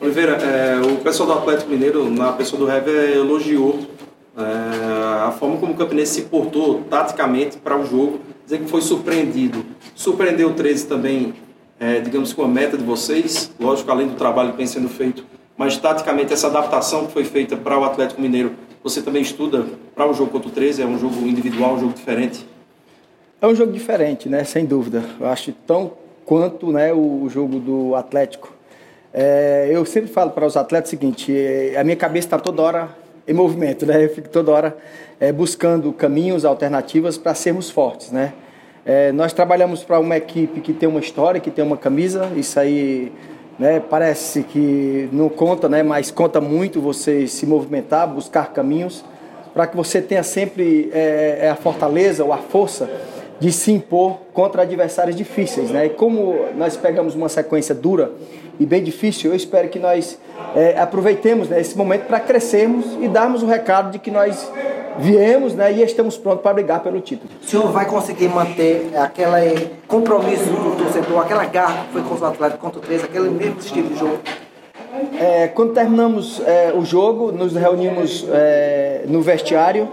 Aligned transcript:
Oliveira, 0.00 0.32
é, 0.32 0.80
o 0.80 0.96
pessoal 0.98 1.26
do 1.26 1.32
Atlético 1.38 1.70
Mineiro, 1.70 2.10
na 2.10 2.32
pessoa 2.32 2.60
do 2.60 2.70
Hever, 2.70 3.16
elogiou 3.16 3.80
é, 4.36 4.42
a 5.26 5.32
forma 5.32 5.56
como 5.56 5.72
o 5.72 5.76
Campinense 5.76 6.12
se 6.12 6.22
portou 6.22 6.82
taticamente 6.82 7.56
para 7.56 7.78
o 7.78 7.86
jogo, 7.86 8.20
dizer 8.44 8.58
que 8.58 8.68
foi 8.68 8.82
surpreendido. 8.82 9.64
Surpreendeu 9.94 10.50
o 10.50 10.52
13 10.52 10.86
também, 10.86 11.34
é, 11.80 12.00
digamos, 12.00 12.32
com 12.34 12.42
a 12.42 12.48
meta 12.48 12.76
de 12.76 12.84
vocês, 12.84 13.50
lógico, 13.58 13.90
além 13.90 14.08
do 14.08 14.14
trabalho 14.14 14.50
que 14.52 14.58
vem 14.58 14.66
sendo 14.66 14.88
feito, 14.88 15.24
mas 15.56 15.78
taticamente 15.78 16.32
essa 16.32 16.48
adaptação 16.48 17.06
que 17.06 17.12
foi 17.12 17.24
feita 17.24 17.56
para 17.56 17.78
o 17.78 17.84
Atlético 17.84 18.20
Mineiro, 18.20 18.52
você 18.82 19.00
também 19.00 19.22
estuda 19.22 19.64
para 19.94 20.06
o 20.06 20.12
jogo 20.12 20.30
contra 20.30 20.48
o 20.48 20.52
13, 20.52 20.82
é 20.82 20.86
um 20.86 20.98
jogo 20.98 21.26
individual, 21.26 21.76
um 21.76 21.80
jogo 21.80 21.94
diferente? 21.94 22.46
É 23.40 23.46
um 23.46 23.54
jogo 23.54 23.72
diferente, 23.72 24.28
né? 24.28 24.44
Sem 24.44 24.66
dúvida. 24.66 25.02
Eu 25.18 25.26
acho 25.26 25.52
tão 25.66 26.03
quanto 26.24 26.72
né, 26.72 26.92
o 26.92 27.28
jogo 27.28 27.58
do 27.58 27.94
Atlético. 27.94 28.52
É, 29.12 29.68
eu 29.70 29.84
sempre 29.84 30.10
falo 30.10 30.30
para 30.30 30.46
os 30.46 30.56
atletas 30.56 30.88
o 30.88 30.90
seguinte: 30.90 31.36
é, 31.36 31.76
a 31.78 31.84
minha 31.84 31.96
cabeça 31.96 32.26
está 32.26 32.38
toda 32.38 32.62
hora 32.62 32.88
em 33.26 33.32
movimento, 33.32 33.86
né? 33.86 34.04
Eu 34.04 34.08
fico 34.08 34.28
toda 34.28 34.50
hora 34.50 34.76
é, 35.20 35.30
buscando 35.30 35.92
caminhos, 35.92 36.44
alternativas 36.44 37.16
para 37.16 37.34
sermos 37.34 37.70
fortes, 37.70 38.10
né? 38.10 38.32
É, 38.84 39.12
nós 39.12 39.32
trabalhamos 39.32 39.82
para 39.82 39.98
uma 39.98 40.16
equipe 40.16 40.60
que 40.60 40.72
tem 40.72 40.88
uma 40.88 41.00
história, 41.00 41.40
que 41.40 41.50
tem 41.50 41.64
uma 41.64 41.76
camisa. 41.76 42.30
Isso 42.36 42.58
aí 42.60 43.12
né, 43.58 43.80
parece 43.80 44.42
que 44.42 45.08
não 45.12 45.28
conta, 45.28 45.68
né? 45.68 45.82
Mas 45.82 46.10
conta 46.10 46.40
muito 46.40 46.80
você 46.80 47.26
se 47.26 47.46
movimentar, 47.46 48.06
buscar 48.06 48.52
caminhos 48.52 49.04
para 49.54 49.68
que 49.68 49.76
você 49.76 50.02
tenha 50.02 50.22
sempre 50.24 50.90
é, 50.92 51.38
é 51.42 51.50
a 51.50 51.54
fortaleza 51.54 52.24
ou 52.24 52.32
a 52.32 52.38
força 52.38 52.90
de 53.40 53.52
se 53.52 53.72
impor 53.72 54.18
contra 54.32 54.62
adversários 54.62 55.16
difíceis. 55.16 55.70
Né? 55.70 55.86
E 55.86 55.90
como 55.90 56.34
nós 56.56 56.76
pegamos 56.76 57.14
uma 57.14 57.28
sequência 57.28 57.74
dura 57.74 58.12
e 58.58 58.64
bem 58.64 58.82
difícil, 58.82 59.30
eu 59.30 59.36
espero 59.36 59.68
que 59.68 59.78
nós 59.78 60.18
é, 60.54 60.78
aproveitemos 60.78 61.48
né, 61.48 61.60
esse 61.60 61.76
momento 61.76 62.06
para 62.06 62.20
crescermos 62.20 62.86
e 63.00 63.08
darmos 63.08 63.42
o 63.42 63.46
recado 63.46 63.90
de 63.90 63.98
que 63.98 64.10
nós 64.10 64.50
viemos 64.98 65.54
né, 65.54 65.72
e 65.72 65.82
estamos 65.82 66.16
prontos 66.16 66.42
para 66.42 66.54
brigar 66.54 66.80
pelo 66.80 67.00
título. 67.00 67.30
O 67.42 67.46
senhor 67.46 67.70
vai 67.72 67.84
conseguir 67.86 68.28
manter 68.28 68.92
aquele 68.96 69.70
compromisso 69.88 70.44
do 70.44 70.76
torcedor, 70.76 71.20
aquela 71.20 71.44
garra 71.46 71.86
que 71.86 71.92
foi 71.92 72.02
contra 72.02 72.26
o 72.26 72.28
Atlético, 72.28 72.60
contra 72.60 72.78
o 72.78 72.82
13, 72.82 73.04
aquele 73.04 73.30
mesmo 73.30 73.58
estilo 73.58 73.88
de 73.88 73.98
jogo? 73.98 74.18
É, 75.18 75.48
quando 75.48 75.72
terminamos 75.72 76.40
é, 76.46 76.72
o 76.72 76.84
jogo, 76.84 77.32
nos 77.32 77.54
reunimos 77.54 78.24
no 79.08 79.20
vestiário 79.20 79.88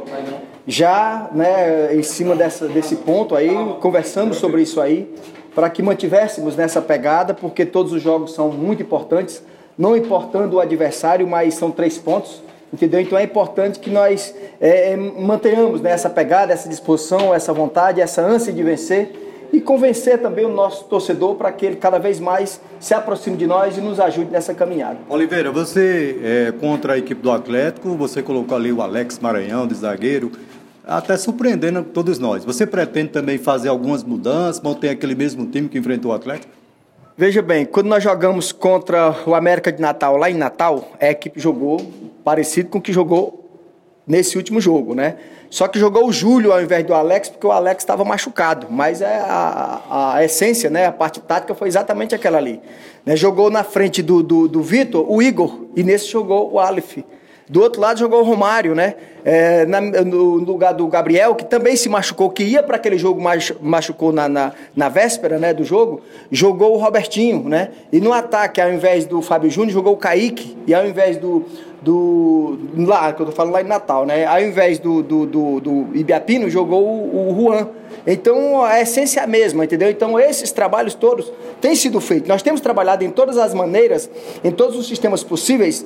já 0.71 1.29
né, 1.33 1.93
em 1.93 2.01
cima 2.01 2.33
dessa, 2.33 2.65
desse 2.67 2.95
ponto 2.95 3.35
aí, 3.35 3.49
conversamos 3.81 4.37
sobre 4.37 4.61
isso 4.61 4.79
aí, 4.79 5.13
para 5.53 5.69
que 5.69 5.83
mantivéssemos 5.83 6.55
nessa 6.55 6.81
pegada, 6.81 7.33
porque 7.33 7.65
todos 7.65 7.91
os 7.91 8.01
jogos 8.01 8.33
são 8.33 8.49
muito 8.49 8.81
importantes, 8.81 9.43
não 9.77 9.97
importando 9.97 10.55
o 10.55 10.59
adversário, 10.61 11.27
mas 11.27 11.55
são 11.55 11.71
três 11.71 11.97
pontos, 11.97 12.41
entendeu? 12.73 13.01
Então 13.01 13.17
é 13.17 13.23
importante 13.23 13.79
que 13.79 13.89
nós 13.89 14.33
é, 14.61 14.95
mantenhamos 14.95 15.81
né, 15.81 15.91
essa 15.91 16.09
pegada, 16.09 16.53
essa 16.53 16.69
disposição, 16.69 17.35
essa 17.35 17.51
vontade, 17.51 17.99
essa 17.99 18.21
ânsia 18.21 18.53
de 18.53 18.63
vencer 18.63 19.11
e 19.51 19.59
convencer 19.59 20.19
também 20.19 20.45
o 20.45 20.49
nosso 20.49 20.85
torcedor 20.85 21.35
para 21.35 21.51
que 21.51 21.65
ele 21.65 21.75
cada 21.75 21.99
vez 21.99 22.17
mais 22.17 22.61
se 22.79 22.93
aproxime 22.93 23.35
de 23.35 23.45
nós 23.45 23.77
e 23.77 23.81
nos 23.81 23.99
ajude 23.99 24.31
nessa 24.31 24.53
caminhada. 24.53 24.99
Oliveira, 25.09 25.51
você 25.51 26.17
é 26.23 26.53
contra 26.53 26.93
a 26.93 26.97
equipe 26.97 27.21
do 27.21 27.29
Atlético, 27.29 27.89
você 27.97 28.23
colocou 28.23 28.55
ali 28.55 28.71
o 28.71 28.81
Alex 28.81 29.19
Maranhão 29.19 29.67
de 29.67 29.75
zagueiro, 29.75 30.31
até 30.97 31.15
surpreendendo 31.17 31.83
todos 31.83 32.19
nós. 32.19 32.43
Você 32.43 32.65
pretende 32.65 33.09
também 33.09 33.37
fazer 33.37 33.69
algumas 33.69 34.03
mudanças, 34.03 34.61
manter 34.61 34.89
aquele 34.89 35.15
mesmo 35.15 35.45
time 35.45 35.69
que 35.69 35.77
enfrentou 35.77 36.11
o 36.11 36.13
Atlético? 36.13 36.51
Veja 37.17 37.41
bem, 37.41 37.65
quando 37.65 37.87
nós 37.87 38.03
jogamos 38.03 38.51
contra 38.51 39.15
o 39.25 39.35
América 39.35 39.71
de 39.71 39.81
Natal 39.81 40.17
lá 40.17 40.29
em 40.29 40.33
Natal, 40.33 40.91
a 40.99 41.09
equipe 41.09 41.39
jogou 41.39 41.79
parecido 42.23 42.69
com 42.69 42.77
o 42.79 42.81
que 42.81 42.91
jogou 42.91 43.41
nesse 44.07 44.37
último 44.37 44.59
jogo, 44.59 44.95
né? 44.95 45.15
Só 45.49 45.67
que 45.67 45.77
jogou 45.77 46.07
o 46.07 46.13
Júlio 46.13 46.53
ao 46.53 46.61
invés 46.61 46.85
do 46.85 46.93
Alex, 46.93 47.29
porque 47.29 47.45
o 47.45 47.51
Alex 47.51 47.83
estava 47.83 48.05
machucado. 48.05 48.67
Mas 48.69 49.01
é 49.01 49.19
a, 49.19 50.13
a, 50.15 50.23
essência, 50.23 50.69
né? 50.69 50.85
A 50.85 50.91
parte 50.91 51.19
tática 51.19 51.53
foi 51.53 51.67
exatamente 51.67 52.15
aquela 52.15 52.37
ali. 52.37 52.61
Né? 53.05 53.17
Jogou 53.17 53.49
na 53.49 53.63
frente 53.63 54.01
do, 54.01 54.23
do, 54.23 54.47
do 54.47 54.61
Vitor 54.61 55.05
o 55.11 55.21
Igor, 55.21 55.65
e 55.75 55.83
nesse 55.83 56.07
jogou 56.07 56.53
o 56.53 56.59
Aleph. 56.59 56.99
Do 57.49 57.61
outro 57.61 57.81
lado 57.81 57.99
jogou 57.99 58.21
o 58.21 58.23
Romário, 58.23 58.73
né? 58.73 58.95
É, 59.23 59.65
na, 59.65 59.81
no 59.81 60.35
lugar 60.35 60.73
do 60.73 60.87
Gabriel, 60.87 61.35
que 61.35 61.45
também 61.45 61.75
se 61.75 61.87
machucou, 61.89 62.29
que 62.29 62.43
ia 62.43 62.63
para 62.63 62.77
aquele 62.77 62.97
jogo, 62.97 63.21
machucou 63.61 64.11
na, 64.11 64.27
na, 64.27 64.51
na, 64.75 64.89
véspera 64.89 65.37
né, 65.37 65.53
do 65.53 65.63
jogo, 65.63 66.01
jogou 66.31 66.73
o 66.73 66.77
Robertinho, 66.77 67.47
né? 67.47 67.69
E 67.91 67.99
no 67.99 68.13
ataque, 68.13 68.59
ao 68.59 68.71
invés 68.71 69.05
do 69.05 69.21
Fábio 69.21 69.49
Júnior, 69.49 69.73
jogou 69.73 69.93
o 69.93 69.97
Kaique, 69.97 70.57
e 70.65 70.73
ao 70.73 70.85
invés 70.87 71.17
do. 71.17 71.45
do 71.81 72.57
lá, 72.77 73.13
que 73.13 73.21
eu 73.21 73.27
tô 73.27 73.31
falando 73.31 73.53
lá 73.53 73.61
em 73.61 73.67
Natal, 73.67 74.05
né? 74.05 74.25
Ao 74.25 74.41
invés 74.41 74.79
do, 74.79 75.03
do, 75.03 75.25
do, 75.25 75.59
do 75.59 75.87
Ibiapino, 75.93 76.49
jogou 76.49 76.83
o, 76.83 77.31
o 77.31 77.35
Juan. 77.35 77.67
Então 78.07 78.63
a 78.63 78.81
essência 78.81 79.19
é 79.19 79.23
a 79.23 79.27
mesma, 79.27 79.65
entendeu? 79.65 79.89
Então 79.89 80.19
esses 80.19 80.51
trabalhos 80.51 80.95
todos 80.95 81.31
têm 81.59 81.75
sido 81.75 81.99
feitos. 82.01 82.27
Nós 82.27 82.41
temos 82.41 82.61
trabalhado 82.61 83.03
em 83.03 83.11
todas 83.11 83.37
as 83.37 83.53
maneiras, 83.53 84.09
em 84.43 84.51
todos 84.51 84.75
os 84.75 84.87
sistemas 84.87 85.23
possíveis, 85.23 85.85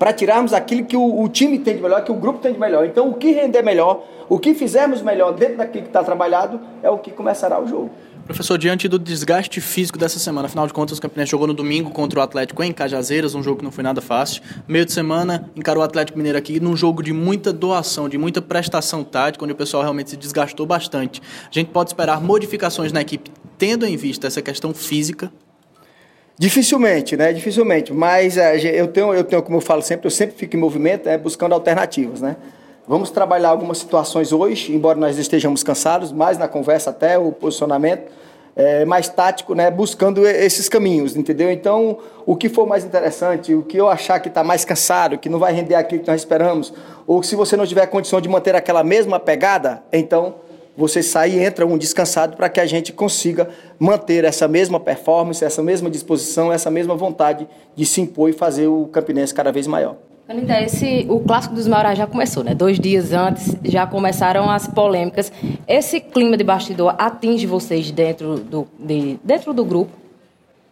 para 0.00 0.14
tirarmos 0.14 0.54
aquilo 0.54 0.86
que 0.86 0.96
o, 0.96 1.20
o, 1.20 1.28
time 1.28 1.58
tem 1.58 1.76
de 1.76 1.82
melhor, 1.82 2.02
que 2.02 2.10
o 2.10 2.14
grupo 2.14 2.38
tem 2.38 2.54
de 2.54 2.58
melhor. 2.58 2.86
Então, 2.86 3.10
o 3.10 3.12
que 3.12 3.32
render 3.32 3.60
melhor, 3.60 4.02
o 4.30 4.38
que 4.38 4.54
fizermos 4.54 5.02
melhor 5.02 5.34
dentro 5.34 5.58
daquilo 5.58 5.82
que 5.82 5.90
está 5.90 6.02
trabalhado, 6.02 6.58
é 6.82 6.88
o 6.88 6.96
que 6.96 7.10
começará 7.10 7.60
o 7.60 7.68
jogo. 7.68 7.90
Professor, 8.24 8.56
diante 8.56 8.88
do 8.88 8.98
desgaste 8.98 9.60
físico 9.60 9.98
dessa 9.98 10.18
semana, 10.18 10.46
afinal 10.46 10.66
de 10.66 10.72
contas, 10.72 10.96
o 10.96 11.02
Campinense 11.02 11.30
jogou 11.30 11.46
no 11.46 11.52
domingo 11.52 11.90
contra 11.90 12.18
o 12.18 12.22
Atlético 12.22 12.62
em 12.62 12.72
Cajazeiras, 12.72 13.34
um 13.34 13.42
jogo 13.42 13.58
que 13.58 13.64
não 13.64 13.70
foi 13.70 13.84
nada 13.84 14.00
fácil. 14.00 14.42
Meio 14.66 14.86
de 14.86 14.92
semana, 14.92 15.50
encarou 15.54 15.82
o 15.82 15.84
Atlético 15.84 16.16
Mineiro 16.16 16.38
aqui 16.38 16.58
num 16.60 16.74
jogo 16.74 17.02
de 17.02 17.12
muita 17.12 17.52
doação, 17.52 18.08
de 18.08 18.16
muita 18.16 18.40
prestação 18.40 19.04
tática, 19.04 19.44
onde 19.44 19.52
o 19.52 19.56
pessoal 19.56 19.82
realmente 19.82 20.08
se 20.08 20.16
desgastou 20.16 20.64
bastante. 20.64 21.20
A 21.44 21.52
gente 21.52 21.68
pode 21.68 21.90
esperar 21.90 22.22
modificações 22.22 22.90
na 22.90 23.02
equipe, 23.02 23.30
tendo 23.58 23.84
em 23.84 23.98
vista 23.98 24.26
essa 24.26 24.40
questão 24.40 24.72
física 24.72 25.30
Dificilmente, 26.40 27.18
né? 27.18 27.34
Dificilmente. 27.34 27.92
Mas 27.92 28.38
é, 28.38 28.56
eu, 28.80 28.88
tenho, 28.88 29.12
eu 29.12 29.22
tenho, 29.22 29.42
como 29.42 29.58
eu 29.58 29.60
falo 29.60 29.82
sempre, 29.82 30.06
eu 30.06 30.10
sempre 30.10 30.34
fico 30.34 30.56
em 30.56 30.58
movimento, 30.58 31.06
é, 31.06 31.18
buscando 31.18 31.52
alternativas, 31.52 32.22
né? 32.22 32.34
Vamos 32.88 33.10
trabalhar 33.10 33.50
algumas 33.50 33.76
situações 33.76 34.32
hoje, 34.32 34.74
embora 34.74 34.98
nós 34.98 35.18
estejamos 35.18 35.62
cansados, 35.62 36.10
mais 36.10 36.38
na 36.38 36.48
conversa 36.48 36.88
até, 36.88 37.18
o 37.18 37.30
posicionamento 37.30 38.10
é, 38.56 38.86
mais 38.86 39.06
tático, 39.06 39.54
né? 39.54 39.70
Buscando 39.70 40.26
esses 40.26 40.66
caminhos, 40.66 41.14
entendeu? 41.14 41.52
Então, 41.52 41.98
o 42.24 42.34
que 42.34 42.48
for 42.48 42.66
mais 42.66 42.86
interessante, 42.86 43.54
o 43.54 43.62
que 43.62 43.76
eu 43.76 43.90
achar 43.90 44.18
que 44.18 44.28
está 44.28 44.42
mais 44.42 44.64
cansado, 44.64 45.18
que 45.18 45.28
não 45.28 45.38
vai 45.38 45.52
render 45.52 45.74
aquilo 45.74 46.00
que 46.00 46.10
nós 46.10 46.22
esperamos, 46.22 46.72
ou 47.06 47.22
se 47.22 47.36
você 47.36 47.54
não 47.54 47.66
tiver 47.66 47.84
condição 47.88 48.18
de 48.18 48.30
manter 48.30 48.56
aquela 48.56 48.82
mesma 48.82 49.20
pegada, 49.20 49.82
então 49.92 50.36
você 50.76 51.02
sai 51.02 51.32
e 51.32 51.44
entra 51.44 51.66
um 51.66 51.76
descansado 51.76 52.36
para 52.36 52.48
que 52.48 52.60
a 52.60 52.66
gente 52.66 52.92
consiga 52.92 53.48
manter 53.78 54.24
essa 54.24 54.48
mesma 54.48 54.80
performance, 54.80 55.44
essa 55.44 55.62
mesma 55.62 55.90
disposição, 55.90 56.52
essa 56.52 56.70
mesma 56.70 56.94
vontade 56.94 57.46
de 57.76 57.84
se 57.84 58.00
impor 58.00 58.30
e 58.30 58.32
fazer 58.32 58.66
o 58.66 58.86
Campinense 58.86 59.34
cada 59.34 59.52
vez 59.52 59.66
maior. 59.66 59.96
Esse, 60.64 61.06
o 61.08 61.18
Clássico 61.18 61.56
dos 61.56 61.66
Maiores 61.66 61.98
já 61.98 62.06
começou, 62.06 62.44
né? 62.44 62.54
Dois 62.54 62.78
dias 62.78 63.12
antes 63.12 63.56
já 63.64 63.84
começaram 63.84 64.48
as 64.48 64.68
polêmicas. 64.68 65.32
Esse 65.66 65.98
clima 66.00 66.36
de 66.36 66.44
bastidor 66.44 66.94
atinge 66.96 67.46
vocês 67.46 67.90
dentro 67.90 68.36
do, 68.36 68.68
de, 68.78 69.18
dentro 69.24 69.52
do 69.52 69.64
grupo? 69.64 69.99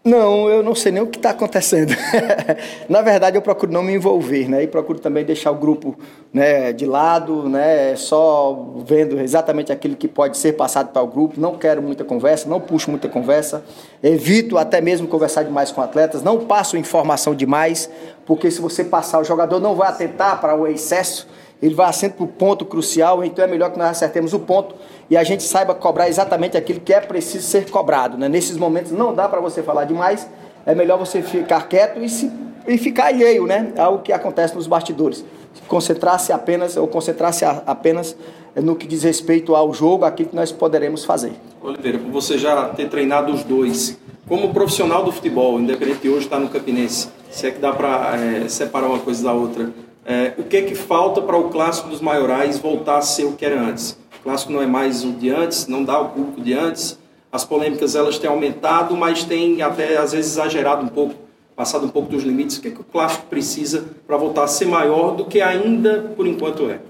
Não, 0.05 0.49
eu 0.49 0.63
não 0.63 0.75
sei 0.75 0.93
nem 0.93 1.03
o 1.03 1.07
que 1.09 1.19
está 1.19 1.31
acontecendo. 1.31 1.93
Na 2.89 3.03
verdade, 3.03 3.37
eu 3.37 3.43
procuro 3.43 3.71
não 3.71 3.83
me 3.83 3.93
envolver, 3.93 4.49
né? 4.49 4.63
E 4.63 4.67
procuro 4.67 4.99
também 4.99 5.25
deixar 5.25 5.51
o 5.51 5.57
grupo 5.57 5.99
né, 6.33 6.73
de 6.73 6.87
lado, 6.87 7.49
né? 7.49 7.95
Só 7.97 8.75
vendo 8.87 9.21
exatamente 9.21 9.73
aquilo 9.73 9.97
que 9.97 10.07
pode 10.07 10.39
ser 10.39 10.53
passado 10.53 10.93
para 10.93 11.03
o 11.03 11.07
grupo. 11.07 11.41
Não 11.41 11.59
quero 11.59 11.83
muita 11.83 12.05
conversa, 12.05 12.49
não 12.49 12.61
puxo 12.61 12.91
muita 12.91 13.09
conversa. 13.09 13.65
Evito 14.03 14.57
até 14.57 14.81
mesmo 14.81 15.09
conversar 15.09 15.43
demais 15.43 15.73
com 15.73 15.83
atletas. 15.83 16.23
Não 16.23 16.39
passo 16.47 16.77
informação 16.77 17.35
demais, 17.35 17.91
porque 18.25 18.51
se 18.51 18.61
você 18.61 18.85
passar, 18.85 19.19
o 19.21 19.25
jogador 19.25 19.61
não 19.61 19.75
vai 19.75 19.89
atentar 19.89 20.41
para 20.41 20.55
o 20.55 20.67
excesso 20.67 21.27
ele 21.61 21.75
vai 21.75 21.93
sempre 21.93 22.19
para 22.19 22.25
o 22.25 22.29
ponto 22.29 22.65
crucial, 22.65 23.25
então 23.25 23.45
é 23.45 23.49
melhor 23.49 23.71
que 23.73 23.79
nós 23.79 23.91
acertemos 23.91 24.33
o 24.33 24.39
ponto 24.39 24.75
e 25.11 25.17
a 25.17 25.25
gente 25.25 25.43
saiba 25.43 25.75
cobrar 25.75 26.09
exatamente 26.09 26.57
aquilo 26.57 26.81
que 26.81 26.93
é 26.93 27.01
preciso 27.01 27.47
ser 27.47 27.69
cobrado. 27.71 28.17
Né? 28.17 28.29
Nesses 28.29 28.57
momentos 28.57 28.93
não 28.93 29.15
dá 29.15 29.29
para 29.29 29.41
você 29.41 29.63
falar 29.63 29.85
demais, 29.85 30.29
é 30.65 30.75
melhor 30.75 30.99
você 30.99 31.23
ficar 31.23 31.67
quieto 31.69 31.99
e, 32.01 32.09
se, 32.09 32.31
e 32.67 32.79
ficar 32.79 33.07
alheio 33.07 33.47
né, 33.47 33.73
ao 33.77 34.01
que 34.01 34.13
acontece 34.13 34.55
nos 34.55 34.67
bastidores. 34.67 35.25
Concentrar-se 35.67 36.33
apenas, 36.33 36.77
ou 36.77 36.87
concentrar-se 36.87 37.45
apenas 37.45 38.17
no 38.55 38.77
que 38.77 38.87
diz 38.87 39.03
respeito 39.03 39.57
ao 39.57 39.73
jogo, 39.75 40.05
aquilo 40.05 40.29
que 40.29 40.37
nós 40.37 40.53
poderemos 40.53 41.05
fazer. 41.05 41.33
Oliveira, 41.61 41.99
por 41.99 42.11
você 42.11 42.39
já 42.39 42.69
ter 42.69 42.89
treinado 42.89 43.33
os 43.33 43.43
dois, 43.43 43.99
como 44.29 44.53
profissional 44.53 45.03
do 45.03 45.11
futebol, 45.11 45.59
independente 45.59 46.01
de 46.03 46.09
hoje 46.09 46.25
estar 46.27 46.39
no 46.39 46.49
Campinense, 46.49 47.09
se 47.31 47.47
é 47.47 47.51
que 47.51 47.59
dá 47.59 47.73
para 47.73 48.17
é, 48.17 48.49
separar 48.49 48.89
uma 48.89 48.99
coisa 48.99 49.25
da 49.25 49.33
outra, 49.33 49.71
é, 50.09 50.33
o 50.39 50.45
que 50.45 50.57
é 50.57 50.63
que 50.63 50.75
falta 50.75 51.21
para 51.21 51.37
o 51.37 51.51
clássico 51.51 51.91
dos 51.91 52.01
maiorais 52.01 52.59
voltar 52.59 52.97
a 52.97 53.03
ser 53.03 53.25
o 53.25 53.33
que 53.33 53.45
era 53.45 53.61
antes? 53.61 53.91
O 54.19 54.23
clássico 54.23 54.51
não 54.51 54.63
é 54.63 54.67
mais 54.67 55.05
o 55.05 55.13
de 55.13 55.29
antes, 55.29 55.67
não 55.67 55.85
dá 55.85 56.01
o 56.01 56.09
público 56.09 56.41
de 56.41 56.55
antes. 56.55 56.99
as 57.31 57.45
polêmicas 57.45 57.95
elas 57.95 58.19
têm 58.19 58.31
aumentado, 58.31 58.97
mas 58.97 59.23
têm 59.25 59.61
até 59.61 59.99
às 59.99 60.13
vezes 60.13 60.33
exagerado 60.33 60.83
um 60.83 60.89
pouco, 60.89 61.15
passado 61.55 61.85
um 61.85 61.91
pouco 61.91 62.11
dos 62.11 62.23
limites. 62.23 62.57
O 62.57 62.63
que, 62.63 62.69
é 62.69 62.71
que 62.71 62.81
o 62.81 62.85
clássico 62.85 63.27
precisa 63.27 63.85
para 64.07 64.17
voltar 64.17 64.45
a 64.45 64.47
ser 64.47 64.65
maior 64.65 65.15
do 65.15 65.27
que 65.27 65.43
ainda 65.43 66.11
por 66.17 66.27
enquanto 66.27 66.71
é? 66.71 66.81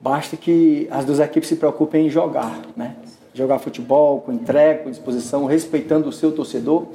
Basta 0.00 0.36
que 0.36 0.88
as 0.90 1.04
duas 1.04 1.20
equipes 1.20 1.48
se 1.48 1.54
preocupem 1.54 2.08
em 2.08 2.10
jogar, 2.10 2.60
né? 2.76 2.96
Jogar 3.32 3.60
futebol 3.60 4.20
com 4.20 4.32
entrega, 4.32 4.82
com 4.82 4.90
disposição, 4.90 5.44
respeitando 5.44 6.08
o 6.08 6.12
seu 6.12 6.32
torcedor, 6.32 6.86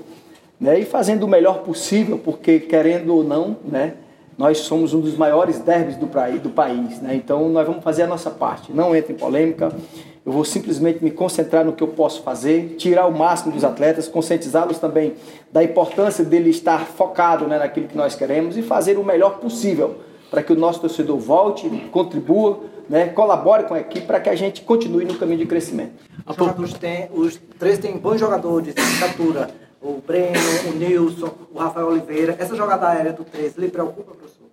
né? 0.59 0.77
E 0.77 0.83
fazendo 0.83 1.23
o 1.23 1.27
melhor 1.27 1.59
possível, 1.59 2.19
porque 2.19 2.59
querendo 2.59 3.15
ou 3.15 3.23
não, 3.23 3.55
né? 3.63 3.93
Nós 4.37 4.59
somos 4.59 4.93
um 4.93 5.01
dos 5.01 5.17
maiores 5.17 5.59
derbys 5.59 5.95
do, 5.95 6.05
do 6.05 6.49
país, 6.49 7.01
né? 7.01 7.15
Então 7.15 7.49
nós 7.49 7.65
vamos 7.65 7.83
fazer 7.83 8.03
a 8.03 8.07
nossa 8.07 8.29
parte. 8.29 8.71
Não 8.71 8.95
entre 8.95 9.13
em 9.13 9.17
polêmica. 9.17 9.71
Eu 10.23 10.31
vou 10.31 10.43
simplesmente 10.43 11.03
me 11.03 11.09
concentrar 11.09 11.63
no 11.63 11.71
que 11.71 11.81
eu 11.81 11.87
posso 11.87 12.21
fazer, 12.21 12.75
tirar 12.77 13.07
o 13.07 13.17
máximo 13.17 13.53
dos 13.53 13.63
atletas, 13.63 14.09
conscientizá-los 14.09 14.77
também 14.77 15.13
da 15.51 15.63
importância 15.63 16.23
dele 16.23 16.49
estar 16.49 16.85
focado 16.85 17.47
né, 17.47 17.57
naquilo 17.57 17.87
que 17.87 17.95
nós 17.95 18.13
queremos 18.13 18.57
e 18.57 18.61
fazer 18.61 18.97
o 18.97 19.03
melhor 19.05 19.39
possível 19.39 19.95
para 20.29 20.43
que 20.43 20.51
o 20.51 20.55
nosso 20.55 20.81
torcedor 20.81 21.17
volte, 21.17 21.69
contribua, 21.91 22.59
né, 22.89 23.07
colabore 23.07 23.63
com 23.63 23.73
a 23.73 23.79
equipe 23.79 24.05
para 24.05 24.19
que 24.19 24.29
a 24.29 24.35
gente 24.35 24.61
continue 24.61 25.05
no 25.05 25.15
caminho 25.15 25.39
de 25.39 25.45
crescimento. 25.45 25.93
Os, 26.61 26.73
têm, 26.73 27.07
os 27.13 27.39
três 27.57 27.79
têm 27.79 27.97
bons 27.97 28.19
jogadores 28.19 28.75
de 28.75 28.81
estatura. 28.81 29.49
O 29.81 30.01
Breno, 30.05 30.39
o 30.69 30.75
Nilson, 30.75 31.31
o 31.53 31.59
Rafael 31.59 31.87
Oliveira. 31.87 32.35
Essa 32.39 32.55
jogada 32.55 32.87
aérea 32.87 33.13
do 33.13 33.23
13 33.23 33.59
lhe 33.59 33.69
preocupa, 33.69 34.13
professor? 34.13 34.47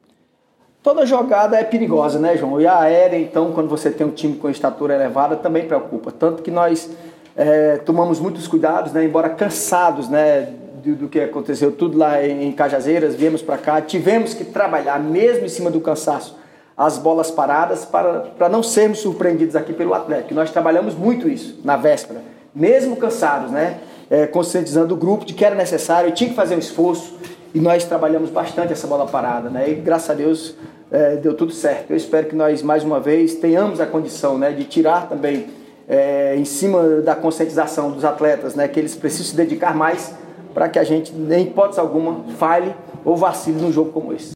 Toda 0.82 1.06
jogada 1.06 1.59
é 1.59 1.65
perigosa, 1.65 2.19
né, 2.19 2.37
João? 2.37 2.61
E 2.61 2.67
a 2.67 2.79
aérea, 2.81 3.19
então, 3.19 3.53
quando 3.53 3.69
você 3.69 3.91
tem 3.91 4.06
um 4.06 4.11
time 4.11 4.37
com 4.37 4.50
estatura 4.50 4.94
elevada, 4.94 5.35
também 5.35 5.67
preocupa. 5.67 6.12
Tanto 6.12 6.43
que 6.43 6.50
nós 6.50 6.91
é, 7.35 7.79
tomamos 7.79 8.21
muitos 8.21 8.47
cuidados, 8.47 8.93
né, 8.93 9.03
embora 9.03 9.31
cansados 9.31 10.11
né, 10.11 10.53
do, 10.85 10.94
do 10.94 11.09
que 11.09 11.21
aconteceu 11.21 11.73
tudo 11.73 11.97
lá 11.97 12.23
em 12.23 12.53
Cajazeiras, 12.53 13.15
viemos 13.15 13.41
para 13.41 13.56
cá, 13.56 13.81
tivemos 13.81 14.35
que 14.35 14.44
trabalhar, 14.44 15.00
mesmo 15.00 15.47
em 15.47 15.49
cima 15.49 15.71
do 15.71 15.81
cansaço, 15.81 16.37
as 16.76 16.99
bolas 16.99 17.31
paradas 17.31 17.85
para, 17.85 18.21
para 18.37 18.49
não 18.49 18.62
sermos 18.62 18.99
surpreendidos 18.99 19.56
aqui 19.56 19.73
pelo 19.73 19.94
Atlético. 19.94 20.35
Nós 20.35 20.50
trabalhamos 20.50 20.94
muito 20.94 21.29
isso 21.29 21.61
na 21.65 21.76
véspera, 21.76 22.21
mesmo 22.55 22.97
cansados, 22.97 23.50
né? 23.50 23.79
É, 24.10 24.26
conscientizando 24.26 24.94
o 24.94 24.96
grupo 24.96 25.24
de 25.24 25.32
que 25.32 25.44
era 25.44 25.54
necessário, 25.54 26.12
tinha 26.12 26.28
que 26.28 26.36
fazer 26.36 26.54
um 26.54 26.58
esforço 26.58 27.14
e 27.54 27.60
nós 27.60 27.84
trabalhamos 27.84 28.30
bastante 28.30 28.72
essa 28.72 28.86
bola 28.86 29.06
parada, 29.06 29.48
né? 29.48 29.70
E 29.70 29.74
graças 29.76 30.10
a 30.10 30.14
Deus 30.14 30.54
é, 30.90 31.16
deu 31.16 31.34
tudo 31.34 31.52
certo. 31.52 31.90
Eu 31.90 31.96
espero 31.96 32.28
que 32.28 32.36
nós 32.36 32.62
mais 32.62 32.84
uma 32.84 33.00
vez 33.00 33.34
tenhamos 33.34 33.80
a 33.80 33.86
condição, 33.86 34.38
né, 34.38 34.52
de 34.52 34.64
tirar 34.64 35.08
também 35.08 35.46
é, 35.88 36.36
em 36.36 36.44
cima 36.44 37.00
da 37.00 37.14
conscientização 37.14 37.90
dos 37.90 38.04
atletas, 38.04 38.54
né, 38.54 38.68
que 38.68 38.78
eles 38.78 38.94
precisam 38.94 39.26
se 39.26 39.36
dedicar 39.36 39.74
mais 39.74 40.14
para 40.54 40.68
que 40.68 40.78
a 40.78 40.84
gente, 40.84 41.12
em 41.12 41.42
hipótese 41.42 41.80
alguma, 41.80 42.24
falhe 42.38 42.72
ou 43.04 43.16
vacile 43.16 43.60
num 43.60 43.72
jogo 43.72 43.90
como 43.90 44.12
esse. 44.12 44.32